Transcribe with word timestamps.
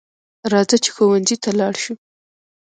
راځه 0.51 0.77
چې 0.83 0.89
ښوونځي 0.95 1.35
ته 1.43 1.49
لاړ 1.59 1.73
شو 1.83 1.93